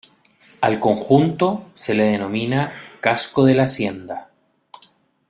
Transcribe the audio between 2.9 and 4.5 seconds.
"casco de la hacienda".